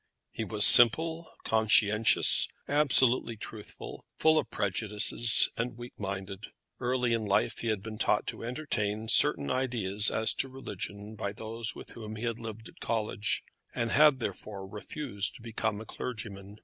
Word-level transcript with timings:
He 0.31 0.43
was 0.43 0.65
simple, 0.65 1.31
conscientious, 1.43 2.47
absolutely 2.67 3.37
truthful, 3.37 4.07
full 4.17 4.39
of 4.39 4.49
prejudices, 4.49 5.51
and 5.57 5.77
weak 5.77 5.93
minded. 5.99 6.47
Early 6.79 7.13
in 7.13 7.23
life 7.25 7.59
he 7.59 7.67
had 7.67 7.83
been 7.83 7.99
taught 7.99 8.25
to 8.29 8.43
entertain 8.43 9.09
certain 9.09 9.51
ideas 9.51 10.09
as 10.09 10.33
to 10.37 10.49
religion 10.49 11.15
by 11.15 11.33
those 11.33 11.75
with 11.75 11.91
whom 11.91 12.15
he 12.15 12.23
had 12.23 12.39
lived 12.39 12.67
at 12.67 12.79
college, 12.79 13.43
and 13.75 13.91
had 13.91 14.17
therefore 14.19 14.65
refused 14.67 15.35
to 15.35 15.43
become 15.43 15.79
a 15.79 15.85
clergyman. 15.85 16.57